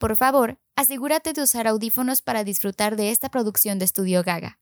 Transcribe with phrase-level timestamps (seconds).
[0.00, 4.58] Por favor, asegúrate de usar audífonos para disfrutar de esta producción de Estudio Gaga.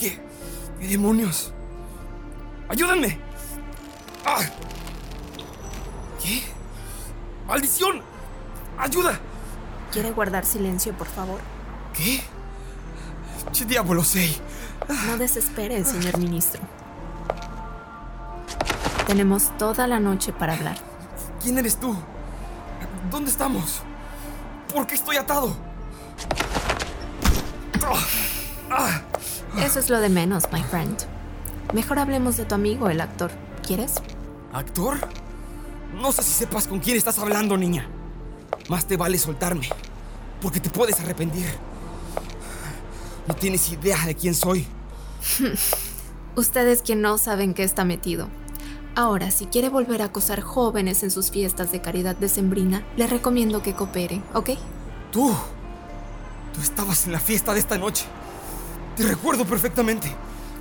[0.00, 0.18] ¿Qué?
[0.80, 1.54] ¿Qué demonios?
[2.74, 3.20] ¡Ayúdenme!
[4.26, 4.40] ¡Ah!
[6.20, 6.42] ¿Qué?
[7.46, 8.02] ¡Maldición!
[8.76, 9.16] ¡Ayuda!
[9.92, 11.38] ¿Quiere guardar silencio, por favor?
[11.96, 12.20] ¿Qué?
[13.52, 14.36] ¡Che diablo sei!
[15.06, 16.62] No desespere, señor ministro.
[19.06, 20.76] Tenemos toda la noche para hablar.
[21.40, 21.96] ¿Quién eres tú?
[23.08, 23.82] ¿Dónde estamos?
[24.74, 25.56] ¿Por qué estoy atado?
[29.62, 31.13] Eso es lo de menos, my friend.
[31.72, 33.30] Mejor hablemos de tu amigo, el actor.
[33.66, 33.94] ¿Quieres?
[34.52, 34.96] ¿Actor?
[35.94, 37.88] No sé si sepas con quién estás hablando, niña.
[38.68, 39.68] Más te vale soltarme,
[40.40, 41.46] porque te puedes arrepentir.
[43.26, 44.66] No tienes idea de quién soy.
[46.36, 48.28] Usted es quien no sabe en qué está metido.
[48.96, 53.62] Ahora, si quiere volver a acosar jóvenes en sus fiestas de caridad decembrina, le recomiendo
[53.62, 54.50] que coopere, ¿ok?
[55.10, 55.34] Tú.
[56.52, 58.04] Tú estabas en la fiesta de esta noche.
[58.96, 60.12] Te recuerdo perfectamente.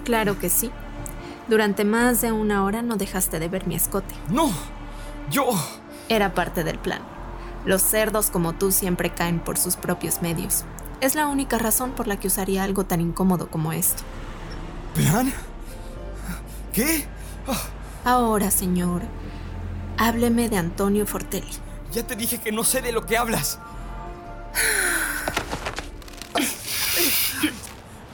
[0.04, 0.72] Claro que sí.
[1.48, 4.16] Durante más de una hora no dejaste de ver mi escote.
[4.30, 4.52] No.
[5.30, 5.46] Yo...
[6.10, 7.02] Era parte del plan.
[7.66, 10.64] Los cerdos como tú siempre caen por sus propios medios.
[11.02, 14.04] Es la única razón por la que usaría algo tan incómodo como esto.
[14.96, 15.34] ¿Plan?
[16.74, 17.06] ¿Qué?
[17.48, 17.58] Ah,
[18.12, 19.02] Ahora, señor,
[19.98, 21.52] hábleme de Antonio Fortelli.
[21.92, 23.60] ya te dije que no sé de lo que hablas.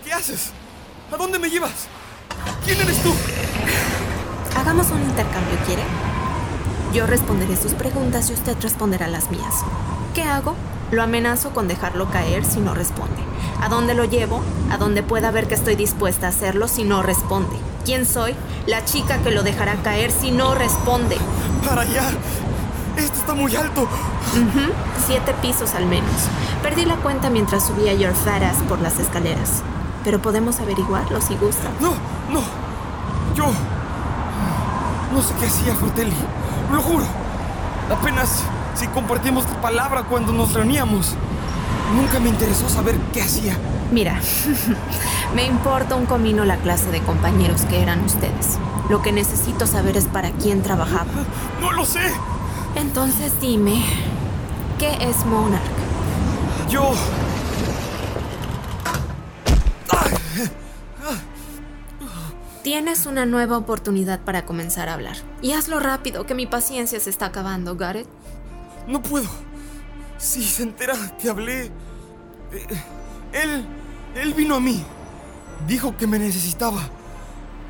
[0.03, 0.51] ¿Qué haces?
[1.11, 1.87] ¿A dónde me llevas?
[2.69, 3.11] ¿Quién eres tú?
[4.55, 5.81] Hagamos un intercambio, ¿quiere?
[6.93, 9.63] Yo responderé sus preguntas y usted responderá las mías.
[10.13, 10.53] ¿Qué hago?
[10.91, 13.23] Lo amenazo con dejarlo caer si no responde.
[13.59, 14.43] ¿A dónde lo llevo?
[14.69, 17.55] A donde pueda ver que estoy dispuesta a hacerlo si no responde.
[17.85, 18.35] ¿Quién soy?
[18.67, 21.17] La chica que lo dejará caer si no responde.
[21.65, 22.11] Para allá.
[22.97, 23.87] Esto está muy alto.
[25.07, 26.21] Siete pisos al menos.
[26.61, 29.63] Perdí la cuenta mientras subía Your Fat Ass por las escaleras.
[30.09, 31.69] Pero podemos averiguarlo si gusta.
[31.79, 31.91] No,
[32.33, 32.41] no.
[33.35, 33.45] Yo...
[35.13, 36.15] No sé qué hacía Fortelli.
[36.73, 37.05] Lo juro.
[37.91, 38.41] Apenas
[38.73, 41.13] si compartimos palabra cuando nos reuníamos.
[41.95, 43.55] Nunca me interesó saber qué hacía.
[43.91, 44.19] Mira,
[45.35, 48.57] me importa un comino la clase de compañeros que eran ustedes.
[48.89, 51.05] Lo que necesito saber es para quién trabajaba.
[51.61, 52.01] No lo sé.
[52.73, 53.83] Entonces dime,
[54.79, 55.61] ¿qué es Monarch?
[56.67, 56.93] Yo...
[62.69, 65.17] Tienes una nueva oportunidad para comenzar a hablar.
[65.41, 68.07] Y hazlo rápido, que mi paciencia se está acabando, Gareth.
[68.85, 69.27] No puedo.
[70.19, 71.71] Si se entera que hablé...
[72.51, 72.67] eh,
[73.33, 73.65] él...
[74.13, 74.83] Él vino a mí.
[75.67, 76.81] Dijo que me necesitaba.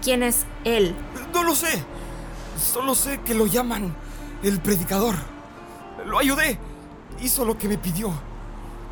[0.01, 0.93] ¿Quién es él?
[1.33, 1.81] No lo sé.
[2.61, 3.95] Solo sé que lo llaman
[4.43, 5.15] el predicador.
[6.07, 6.59] Lo ayudé.
[7.21, 8.11] Hizo lo que me pidió.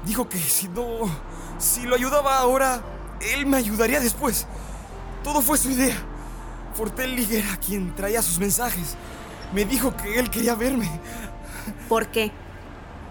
[0.06, 0.85] Dijo que si no...
[1.57, 2.81] Si lo ayudaba ahora,
[3.19, 4.47] él me ayudaría después.
[5.27, 5.97] Todo fue su idea.
[6.73, 8.95] Fortelli era quien traía sus mensajes.
[9.51, 10.89] Me dijo que él quería verme.
[11.89, 12.31] ¿Por qué?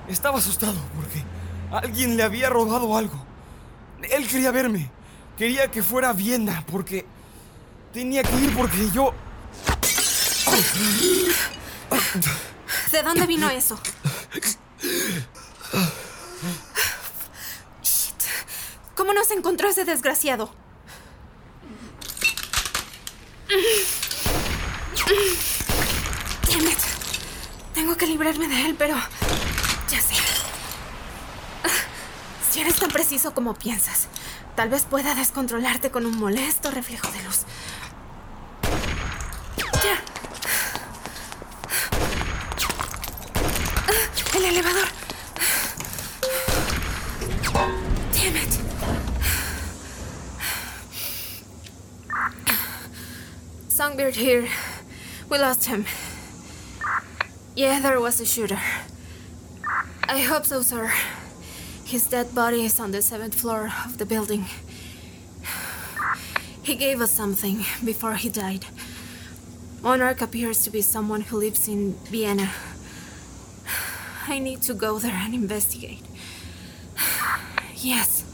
[0.08, 1.22] Estaba asustado porque
[1.70, 3.22] alguien le había robado algo.
[4.10, 4.90] Él quería verme.
[5.36, 7.04] Quería que fuera a Viena porque
[7.92, 9.12] tenía que ir porque yo...
[12.92, 13.78] ¿De dónde vino eso?
[18.94, 20.65] ¿Cómo nos encontró ese desgraciado?
[27.74, 28.96] Tengo que librarme de él, pero
[29.88, 30.14] ya sé.
[32.50, 34.08] Si eres tan preciso como piensas,
[34.56, 37.40] tal vez pueda descontrolarte con un molesto reflejo de luz.
[39.84, 40.02] Ya.
[44.38, 44.88] El elevador.
[53.76, 54.48] Songbird here.
[55.28, 55.84] We lost him.
[57.54, 58.58] Yeah, there was a shooter.
[60.08, 60.90] I hope so, sir.
[61.84, 64.46] His dead body is on the seventh floor of the building.
[66.62, 68.64] He gave us something before he died.
[69.82, 72.52] Monarch appears to be someone who lives in Vienna.
[74.26, 76.02] I need to go there and investigate.
[77.74, 78.24] Yes,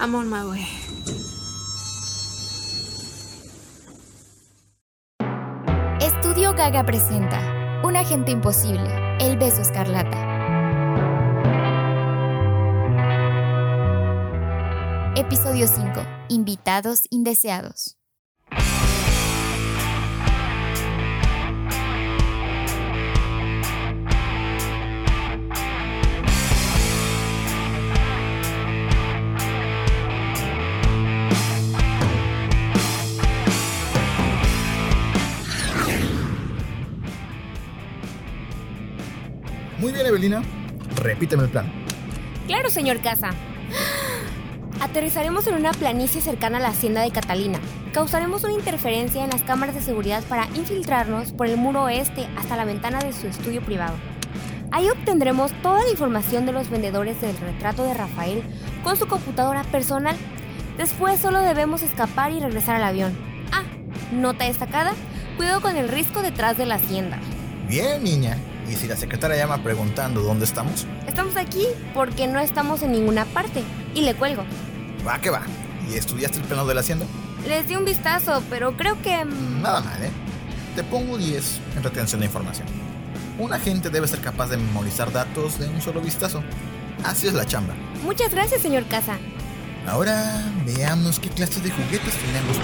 [0.00, 0.66] I'm on my way.
[6.60, 7.40] Gaga presenta
[7.82, 10.18] Un agente imposible, El beso escarlata.
[15.16, 16.02] Episodio 5.
[16.28, 17.99] Invitados indeseados.
[39.80, 40.42] Muy bien, Evelina.
[40.96, 41.72] Repíteme el plan.
[42.46, 43.30] Claro, señor Casa.
[44.80, 47.58] Aterrizaremos en una planicie cercana a la hacienda de Catalina.
[47.94, 52.56] Causaremos una interferencia en las cámaras de seguridad para infiltrarnos por el muro oeste hasta
[52.56, 53.94] la ventana de su estudio privado.
[54.70, 58.42] Ahí obtendremos toda la información de los vendedores del retrato de Rafael
[58.84, 60.16] con su computadora personal.
[60.76, 63.16] Después solo debemos escapar y regresar al avión.
[63.50, 63.64] Ah,
[64.12, 64.92] nota destacada,
[65.36, 67.18] cuidado con el risco detrás de la hacienda.
[67.66, 68.36] Bien, niña.
[68.68, 70.86] ¿Y si la secretaria llama preguntando dónde estamos?
[71.06, 73.62] Estamos aquí porque no estamos en ninguna parte.
[73.94, 74.44] Y le cuelgo.
[75.06, 75.42] Va que va.
[75.90, 77.06] ¿Y estudiaste el plano de la hacienda?
[77.48, 79.24] Les di un vistazo, pero creo que...
[79.24, 80.10] mm, Nada mal, ¿eh?
[80.76, 82.66] Te pongo 10 en retención de información.
[83.38, 86.42] Un agente debe ser capaz de memorizar datos de un solo vistazo.
[87.04, 87.74] Así es la chamba.
[88.04, 89.18] Muchas gracias, señor Casa.
[89.88, 92.56] Ahora veamos qué clase de juguetes tenemos.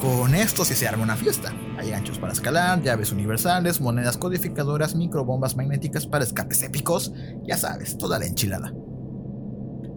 [0.00, 1.52] Con esto sí se arma una fiesta.
[1.88, 7.14] Hay ganchos para escalar, llaves universales, monedas codificadoras, microbombas magnéticas para escapes épicos.
[7.46, 8.74] Ya sabes, toda la enchilada.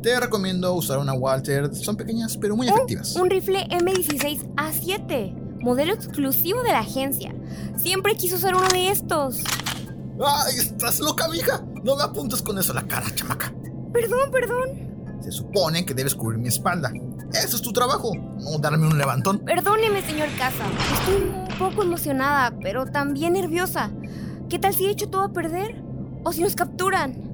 [0.02, 1.76] Te recomiendo usar una Walter.
[1.76, 3.18] Son pequeñas pero muy efectivas.
[3.18, 7.36] Un rifle M16A7, modelo exclusivo de la agencia.
[7.76, 9.40] Siempre quiso ser uno de estos.
[10.26, 11.62] ¡Ay, estás loca, mija!
[11.84, 13.54] No me apuntes con eso a la cara, chamaca.
[13.92, 15.20] Perdón, perdón.
[15.22, 16.90] Se supone que debes cubrir mi espalda.
[17.34, 19.40] Eso es tu trabajo, no darme un levantón.
[19.40, 20.66] Perdóneme, señor Casa.
[20.94, 23.92] Estoy un poco emocionada, pero también nerviosa.
[24.50, 25.82] ¿Qué tal si he hecho todo a perder?
[26.24, 27.32] ¿O si nos capturan?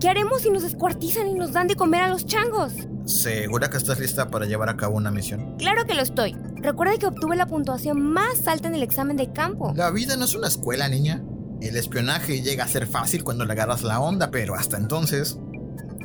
[0.00, 2.72] ¿Qué haremos si nos descuartizan y nos dan de comer a los changos?
[3.04, 5.56] ¿Segura que estás lista para llevar a cabo una misión?
[5.58, 6.34] Claro que lo estoy.
[6.56, 9.72] Recuerda que obtuve la puntuación más alta en el examen de campo.
[9.76, 11.22] La vida no es una escuela, niña.
[11.60, 15.38] El espionaje llega a ser fácil cuando le agarras la onda, pero hasta entonces,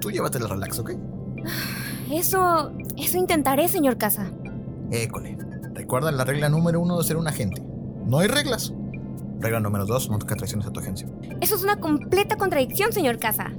[0.01, 0.91] tú llévatela relax, ¿ok?
[2.11, 2.73] Eso...
[3.03, 4.31] eso intentaré, señor Casa.
[4.91, 5.37] École.
[5.73, 7.61] Recuerda la regla número uno de ser un agente.
[8.05, 8.73] No hay reglas.
[9.39, 11.07] Regla número dos, no toca traiciones a tu agencia.
[11.39, 13.51] Eso es una completa contradicción, señor Casa.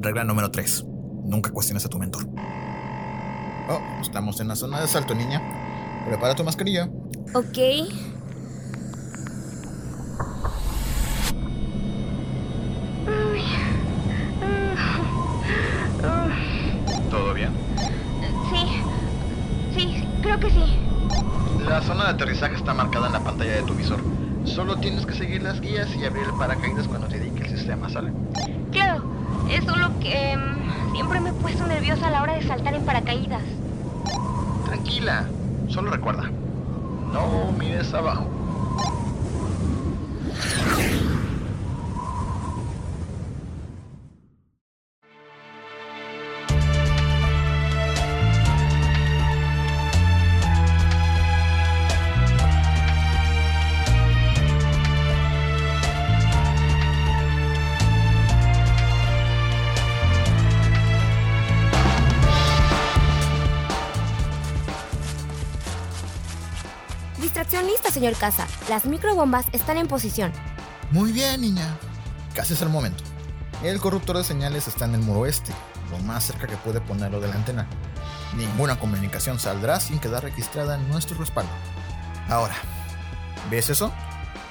[0.00, 0.84] Regla número tres,
[1.24, 2.26] nunca cuestiones a tu mentor.
[3.68, 5.42] Oh, estamos en la zona de asalto, niña.
[6.06, 6.88] Prepara tu mascarilla.
[7.34, 7.58] Ok.
[21.86, 24.00] Zona de aterrizaje está marcada en la pantalla de tu visor.
[24.44, 27.88] Solo tienes que seguir las guías y abrir el paracaídas cuando te indique el sistema,
[27.88, 28.10] ¿sale?
[28.72, 29.04] Claro,
[29.48, 30.40] es solo que em,
[30.94, 33.42] siempre me he puesto nerviosa a la hora de saltar en paracaídas.
[34.64, 35.26] Tranquila,
[35.68, 36.24] solo recuerda,
[37.12, 38.26] no mires abajo.
[67.62, 68.46] Lista, señor Casa.
[68.68, 70.32] Las microbombas están en posición.
[70.90, 71.76] Muy bien, niña.
[72.34, 73.02] Casi es el momento.
[73.62, 75.52] El corruptor de señales está en el muro oeste,
[75.90, 77.66] lo más cerca que puede ponerlo de la antena.
[78.36, 81.50] Ninguna comunicación saldrá sin quedar registrada en nuestro respaldo.
[82.28, 82.54] Ahora,
[83.50, 83.92] ¿ves eso?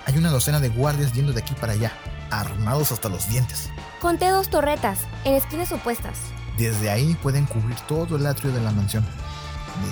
[0.08, 1.92] Hay una docena de guardias yendo de aquí para allá,
[2.32, 3.70] armados hasta los dientes.
[4.02, 6.18] Conté dos torretas, en esquinas opuestas.
[6.58, 9.06] Desde ahí pueden cubrir todo el atrio de la mansión.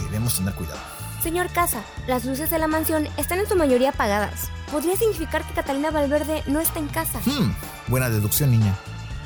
[0.05, 1.02] Debemos tener cuidado.
[1.24, 4.50] Señor Casa, las luces de la mansión están en su mayoría apagadas.
[4.70, 7.22] Podría significar que Catalina Valverde no está en casa.
[7.25, 7.56] Hmm,
[7.88, 8.75] buena deducción, niña.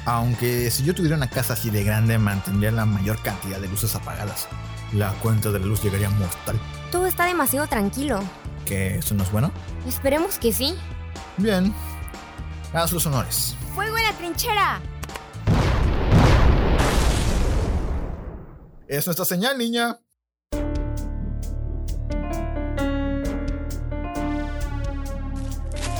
[0.05, 3.95] Aunque si yo tuviera una casa así de grande, mantendría la mayor cantidad de luces
[3.95, 4.47] apagadas.
[4.93, 6.59] La cuenta de la luz llegaría mortal.
[6.91, 8.19] Todo está demasiado tranquilo.
[8.63, 9.51] ¿Que eso no es bueno?
[9.87, 10.75] Esperemos que sí.
[11.37, 11.73] Bien.
[12.73, 13.55] Haz los honores.
[13.73, 14.81] ¡Fuego en la trinchera!
[18.87, 19.99] Es nuestra señal, niña.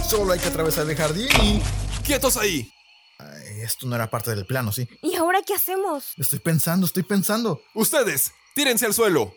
[0.09, 1.61] Solo hay que atravesar el jardín y...
[2.05, 2.71] ¡Quietos ahí!
[3.19, 4.87] Ay, esto no era parte del plano, ¿sí?
[5.01, 6.13] ¿Y ahora qué hacemos?
[6.17, 7.61] Estoy pensando, estoy pensando.
[7.73, 9.35] Ustedes, tírense al suelo.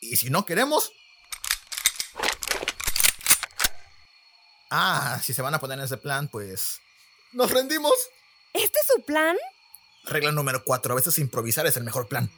[0.00, 0.92] ¿Y si no queremos?
[4.70, 6.80] Ah, si se van a poner en ese plan, pues...
[7.32, 7.92] ¡Nos rendimos!
[8.54, 9.36] ¿Este es su plan?
[10.04, 10.94] Regla número 4.
[10.94, 12.30] A veces improvisar es el mejor plan.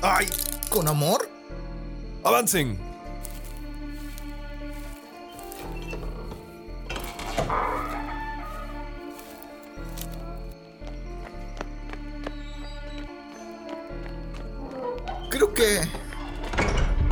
[0.00, 0.28] ¡Ay!
[0.78, 1.28] ¿Con amor?
[2.22, 2.78] ¡Avancen!
[15.30, 15.80] Creo que...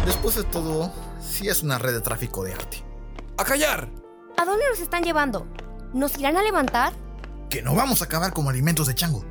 [0.04, 2.85] Después de todo, sí es una red de tráfico de arte.
[3.37, 3.88] ¡A callar!
[4.37, 5.44] ¿A dónde nos están llevando?
[5.92, 6.92] ¿Nos irán a levantar?
[7.50, 9.25] Que no vamos a acabar como alimentos de chango.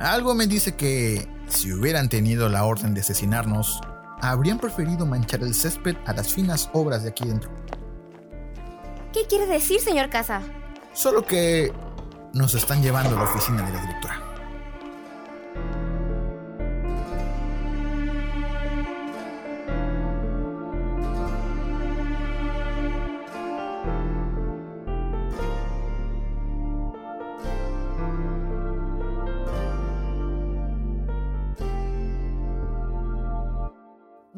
[0.00, 3.80] Algo me dice que si hubieran tenido la orden de asesinarnos,
[4.20, 7.50] habrían preferido manchar el césped a las finas obras de aquí dentro.
[9.12, 10.42] ¿Qué quiere decir, señor Casa?
[10.92, 11.72] Solo que
[12.32, 14.15] nos están llevando a la oficina de la directora.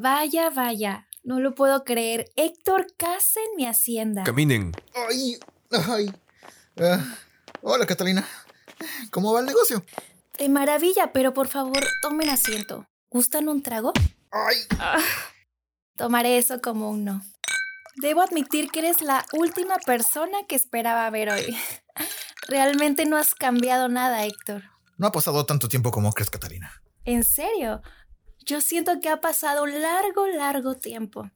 [0.01, 2.31] Vaya, vaya, no lo puedo creer.
[2.37, 4.23] Héctor Casa en mi hacienda.
[4.23, 4.71] Caminen.
[4.95, 5.37] Ay,
[5.89, 6.13] ay.
[6.79, 7.03] Ah,
[7.61, 8.25] hola, Catalina.
[9.11, 9.83] ¿Cómo va el negocio?
[10.37, 12.87] De maravilla, pero por favor, tomen asiento.
[13.09, 13.91] ¿Gustan un trago?
[14.31, 14.55] Ay.
[15.97, 17.21] Tomaré eso como un no.
[17.97, 21.57] Debo admitir que eres la última persona que esperaba ver hoy.
[22.47, 24.63] Realmente no has cambiado nada, Héctor.
[24.97, 26.71] No ha pasado tanto tiempo como crees, Catalina.
[27.03, 27.81] ¿En serio?
[28.45, 31.29] Yo siento que ha pasado un largo, largo tiempo.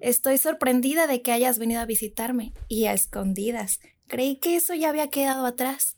[0.00, 3.80] Estoy sorprendida de que hayas venido a visitarme y a escondidas.
[4.08, 5.96] Creí que eso ya había quedado atrás.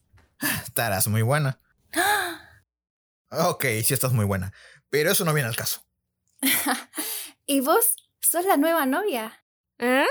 [0.65, 1.61] Estarás muy buena.
[3.31, 4.53] Ok, sí estás muy buena.
[4.91, 5.83] Pero eso no viene al caso.
[7.47, 7.97] ¿Y vos?
[8.21, 9.45] ¿Sos la nueva novia?
[9.79, 10.07] ¿Eh?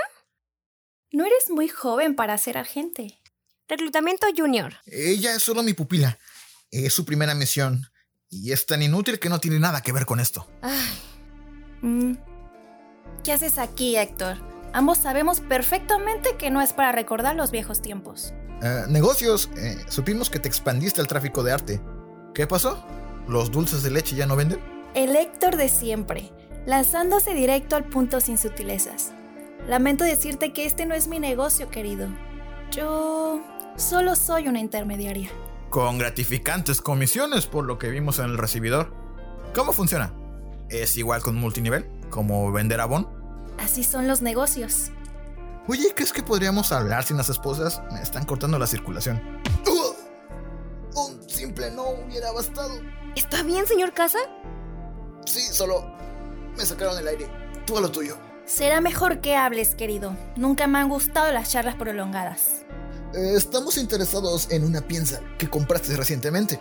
[1.12, 3.20] No eres muy joven para ser agente.
[3.68, 4.74] Reclutamiento Junior.
[4.86, 6.18] Ella es solo mi pupila.
[6.70, 7.86] Es su primera misión.
[8.32, 10.48] Y es tan inútil que no tiene nada que ver con esto.
[10.62, 10.98] Ay,
[11.82, 12.14] Mm.
[13.24, 14.36] ¿Qué haces aquí, Héctor?
[14.72, 18.32] Ambos sabemos perfectamente que no es para recordar los viejos tiempos.
[18.62, 21.80] Eh, negocios, eh, supimos que te expandiste al tráfico de arte.
[22.34, 22.84] ¿Qué pasó?
[23.28, 24.60] ¿Los dulces de leche ya no venden?
[24.94, 26.32] El Héctor de siempre,
[26.64, 29.12] lanzándose directo al punto sin sutilezas.
[29.68, 32.08] Lamento decirte que este no es mi negocio, querido.
[32.70, 33.42] Yo
[33.76, 35.30] solo soy una intermediaria.
[35.72, 38.92] Con gratificantes comisiones por lo que vimos en el recibidor.
[39.54, 40.12] ¿Cómo funciona?
[40.68, 41.90] ¿Es igual con multinivel?
[42.10, 43.08] ¿Como vender abón?
[43.56, 44.90] Así son los negocios.
[45.66, 47.80] Oye, ¿crees que podríamos hablar sin las esposas?
[47.90, 49.40] Me están cortando la circulación.
[49.66, 49.96] ¡Ugh!
[50.94, 52.74] Un simple no hubiera bastado.
[53.16, 54.18] ¿Está bien, señor Casa?
[55.24, 55.90] Sí, solo
[56.54, 57.26] me sacaron el aire.
[57.64, 58.18] Tú a lo tuyo.
[58.44, 60.14] Será mejor que hables, querido.
[60.36, 62.61] Nunca me han gustado las charlas prolongadas.
[63.14, 66.60] Eh, estamos interesados en una pieza que compraste recientemente.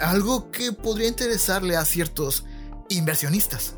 [0.00, 2.44] Algo que podría interesarle a ciertos
[2.88, 3.76] inversionistas.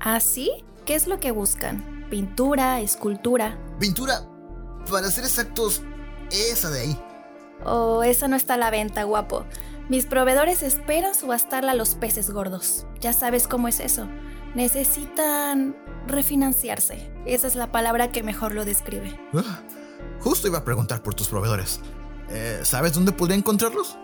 [0.00, 0.50] ¿Ah, sí?
[0.84, 2.06] ¿Qué es lo que buscan?
[2.10, 2.80] ¿Pintura?
[2.80, 3.56] ¿Escultura?
[3.78, 4.26] Pintura,
[4.90, 5.82] para ser exactos,
[6.30, 7.00] esa de ahí.
[7.64, 9.44] Oh, esa no está a la venta, guapo.
[9.88, 12.86] Mis proveedores esperan subastarla a los peces gordos.
[13.00, 14.08] Ya sabes cómo es eso.
[14.54, 17.10] Necesitan refinanciarse.
[17.26, 19.20] Esa es la palabra que mejor lo describe.
[19.34, 19.60] Ah,
[20.20, 21.80] justo iba a preguntar por tus proveedores.
[22.30, 23.98] Eh, ¿Sabes dónde podría encontrarlos?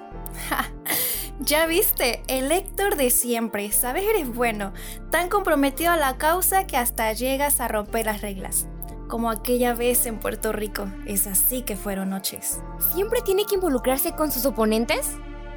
[1.39, 4.73] Ya viste, el Héctor de siempre, sabes, eres bueno,
[5.11, 8.69] tan comprometido a la causa que hasta llegas a romper las reglas.
[9.07, 12.61] Como aquella vez en Puerto Rico, es así que fueron noches.
[12.95, 15.11] ¿Siempre tiene que involucrarse con sus oponentes?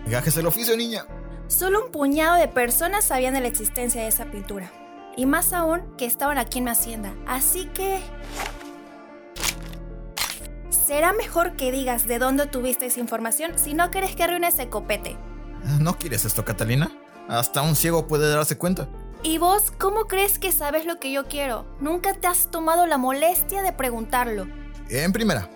[0.06, 1.06] Gajes el oficio, niña.
[1.48, 4.72] Solo un puñado de personas sabían de la existencia de esa pintura.
[5.16, 7.16] Y más aún que estaban aquí en mi hacienda.
[7.26, 8.02] Así que...
[10.90, 14.70] Será mejor que digas de dónde tuviste esa información si no quieres que arruine ese
[14.70, 15.18] copete.
[15.80, 16.92] ¿No quieres esto, Catalina?
[17.28, 18.90] Hasta un ciego puede darse cuenta.
[19.22, 21.68] ¿Y vos cómo crees que sabes lo que yo quiero?
[21.80, 24.48] Nunca te has tomado la molestia de preguntarlo.
[24.90, 25.48] En primera,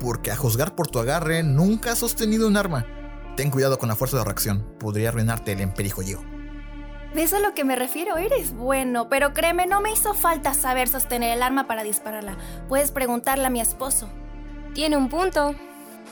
[0.00, 2.84] porque a juzgar por tu agarre nunca has sostenido un arma.
[3.36, 6.24] Ten cuidado con la fuerza de reacción, podría arruinarte el emperijolleo.
[7.14, 8.16] ¿Ves a lo que me refiero?
[8.16, 12.36] Eres bueno, pero créeme, no me hizo falta saber sostener el arma para dispararla.
[12.68, 14.08] Puedes preguntarle a mi esposo.
[14.74, 15.54] Tiene un punto.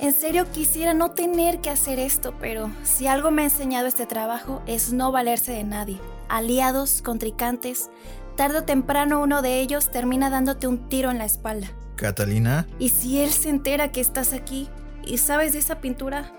[0.01, 4.07] En serio quisiera no tener que hacer esto, pero si algo me ha enseñado este
[4.07, 5.99] trabajo es no valerse de nadie.
[6.29, 7.91] Aliados, contrincantes,
[8.37, 11.69] tarde o temprano uno de ellos termina dándote un tiro en la espalda.
[11.97, 14.69] Catalina, Y si él se entera que estás aquí
[15.05, 16.33] y sabes de esa pintura,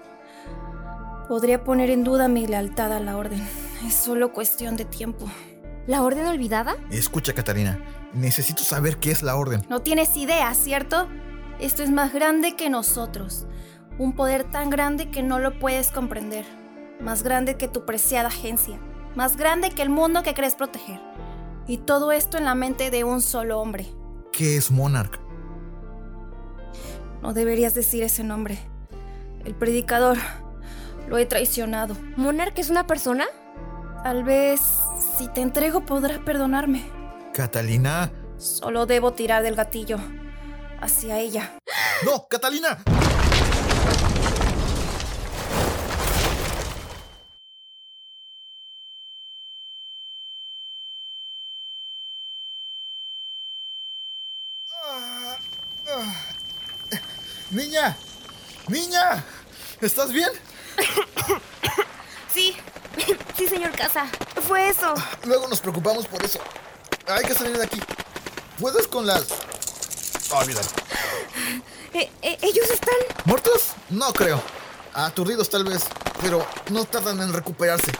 [1.27, 3.41] podría poner en duda mi lealtad a la orden.
[3.85, 5.27] Es solo cuestión de tiempo.
[5.87, 6.75] ¿La orden olvidada?
[6.91, 7.79] Escucha, Catalina.
[8.13, 9.63] Necesito saber qué es la orden.
[9.69, 11.07] No tienes idea, ¿cierto?
[11.61, 13.45] Esto es más grande que nosotros.
[13.99, 16.43] Un poder tan grande que no lo puedes comprender.
[16.99, 18.79] Más grande que tu preciada agencia.
[19.15, 20.99] Más grande que el mundo que crees proteger.
[21.67, 23.85] Y todo esto en la mente de un solo hombre.
[24.31, 25.19] ¿Qué es Monarch?
[27.21, 28.57] No deberías decir ese nombre.
[29.45, 30.17] El predicador.
[31.07, 31.95] Lo he traicionado.
[32.17, 33.25] ¿Monarch es una persona?
[34.03, 34.61] Tal vez,
[35.15, 36.83] si te entrego, podrás perdonarme.
[37.35, 38.11] Catalina.
[38.37, 39.99] Solo debo tirar del gatillo.
[40.81, 41.57] Hacia ella.
[42.03, 42.77] ¡No, Catalina!
[57.51, 57.97] Niña,
[58.67, 59.23] niña,
[59.81, 60.29] ¿estás bien?
[62.33, 62.55] Sí,
[63.37, 64.07] sí, señor Casa.
[64.47, 64.93] Fue eso.
[65.25, 66.39] Luego nos preocupamos por eso.
[67.07, 67.79] Hay que salir de aquí.
[68.57, 69.27] ¿Puedes con las...
[70.31, 70.67] Olvídalo.
[71.93, 72.95] Eh, eh, ¿Ellos están...?
[73.25, 73.73] ¿Muertos?
[73.89, 74.41] No creo.
[74.93, 75.83] Aturdidos tal vez,
[76.21, 77.91] pero no tardan en recuperarse.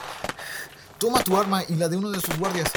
[0.97, 2.71] Toma tu arma y la de uno de sus guardias.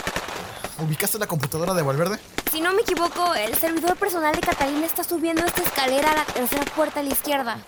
[0.79, 2.19] ¿Ubicaste la computadora de Valverde?
[2.51, 6.25] Si no me equivoco, el servidor personal de Catalina está subiendo esta escalera a la
[6.25, 7.59] tercera puerta a la izquierda.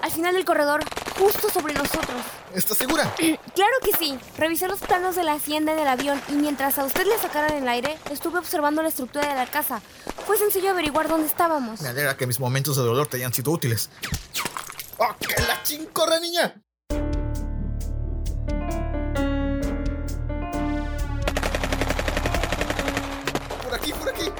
[0.00, 0.84] Al final del corredor,
[1.18, 2.22] justo sobre nosotros.
[2.54, 3.12] ¿Estás segura?
[3.56, 4.18] Claro que sí.
[4.36, 7.56] Revisé los planos de la hacienda y del avión y mientras a usted le sacaran
[7.56, 9.80] el aire, estuve observando la estructura de la casa.
[10.26, 11.80] Fue sencillo averiguar dónde estábamos.
[11.80, 13.88] Me alegra que mis momentos de dolor te hayan sido útiles.
[14.98, 16.54] ¡Oh, que la chin corre, niña!
[23.62, 24.30] Por aquí, por aquí.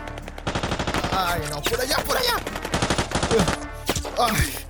[1.12, 2.36] Ay, no, por allá, por allá.
[4.18, 4.65] Ay,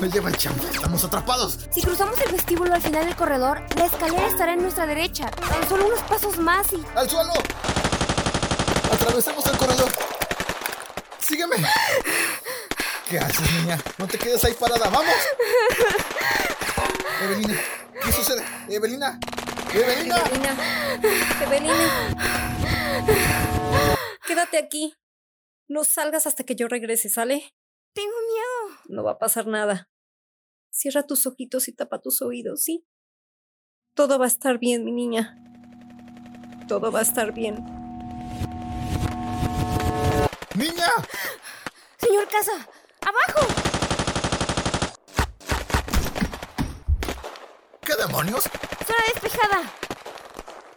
[0.00, 0.58] me lleva el champ.
[0.72, 1.58] Estamos atrapados.
[1.70, 5.30] Si cruzamos el vestíbulo al final del corredor, la escalera estará en nuestra derecha.
[5.30, 6.84] Tan solo unos pasos más y...
[6.96, 7.32] ¡Al suelo!
[8.92, 9.90] Atravesemos el corredor.
[11.18, 11.56] Sígueme.
[13.08, 13.78] ¿Qué haces, niña?
[13.98, 14.88] No te quedes ahí parada.
[14.88, 15.14] ¡Vamos!
[17.22, 17.54] Evelina,
[18.04, 18.44] ¿qué sucede?
[18.68, 19.18] Evelina,
[19.72, 20.18] Evelina.
[20.18, 20.54] Evelina.
[21.42, 21.74] Evelina.
[24.26, 24.94] Quédate aquí.
[25.68, 27.52] No salgas hasta que yo regrese, ¿sale?
[27.92, 28.80] Tengo miedo.
[28.88, 29.88] No va a pasar nada.
[30.70, 32.86] Cierra tus ojitos y tapa tus oídos, ¿sí?
[33.94, 35.36] Todo va a estar bien, mi niña.
[36.68, 37.56] Todo va a estar bien.
[40.54, 40.86] ¡Niña!
[41.98, 42.68] Señor Casa,
[43.00, 43.46] abajo.
[47.82, 48.44] ¿Qué demonios?
[48.44, 49.72] Zona despejada.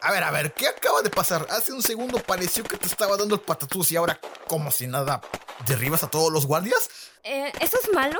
[0.02, 1.46] A ver, a ver, ¿qué acaba de pasar?
[1.52, 5.22] Hace un segundo pareció que te estaba dando el patatús y ahora, como si nada,
[5.68, 6.90] ¿derribas a todos los guardias?
[7.24, 8.18] Eh, ¿Eso es malo?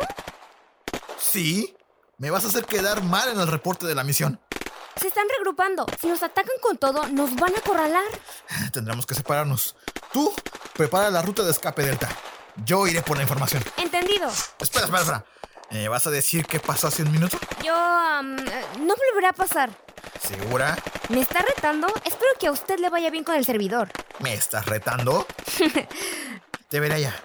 [1.32, 1.74] Sí.
[2.18, 4.40] Me vas a hacer quedar mal en el reporte de la misión.
[5.00, 5.86] Se están regrupando.
[6.00, 8.04] Si nos atacan con todo, nos van a acorralar.
[8.74, 9.76] Tendremos que separarnos.
[10.12, 10.34] Tú,
[10.74, 12.10] prepara la ruta de escape Delta.
[12.66, 13.64] Yo iré por la información.
[13.78, 14.28] Entendido.
[14.60, 15.26] Espera, espera, espera.
[15.72, 17.40] ¿Me vas a decir qué pasó hace un minuto?
[17.64, 17.74] Yo...
[17.74, 19.70] eh, no volverá a pasar.
[20.22, 20.78] ¿Segura?
[21.08, 21.88] ¿Me está retando?
[22.04, 23.90] Espero que a usted le vaya bien con el servidor.
[24.20, 25.26] ¿Me estás retando?
[26.70, 27.16] Te veré allá.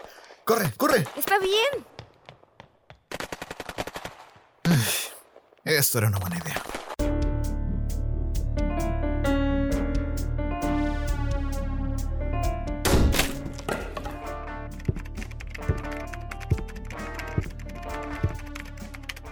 [0.45, 1.07] ¡Corre, corre!
[1.17, 1.96] Está bien.
[5.67, 6.63] Esto era una buena idea.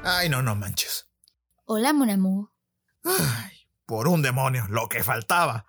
[0.03, 1.07] Ay, no, no manches.
[1.67, 2.51] Hola, mon amour.
[3.05, 5.67] Ay, por un demonio, lo que faltaba.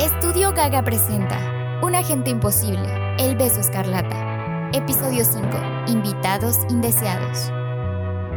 [0.00, 1.38] Estudio Gaga presenta
[1.82, 4.70] Un agente imposible, El beso escarlata.
[4.72, 5.48] Episodio 5.
[5.86, 7.52] Invitados indeseados.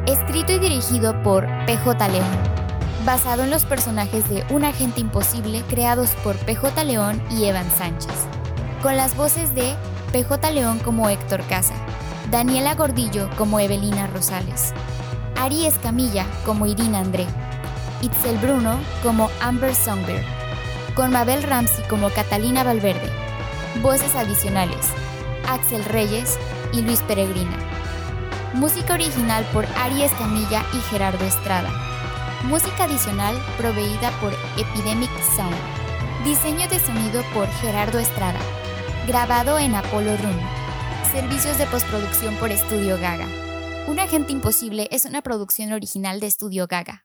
[0.08, 2.38] Escrito y dirigido por PJ León.
[3.06, 8.14] Basado en los personajes de Un agente imposible creados por PJ León y Evan Sánchez.
[8.84, 9.74] Con las voces de
[10.12, 11.74] PJ León como Héctor Casa,
[12.30, 14.74] Daniela Gordillo como Evelina Rosales,
[15.38, 17.26] Ari Escamilla como Irina André,
[18.04, 20.24] Itzel Bruno como Amber Songbird,
[20.94, 23.10] con Mabel Ramsey como Catalina Valverde.
[23.82, 24.86] Voces adicionales:
[25.50, 26.38] Axel Reyes
[26.74, 27.65] y Luis Peregrina.
[28.56, 31.70] Música original por Ari Escamilla y Gerardo Estrada.
[32.46, 35.56] Música adicional proveída por Epidemic Sound.
[36.24, 38.40] Diseño de sonido por Gerardo Estrada.
[39.08, 40.40] Grabado en Apollo Room.
[41.12, 43.28] Servicios de postproducción por Estudio Gaga.
[43.88, 47.04] Un agente imposible es una producción original de Estudio Gaga.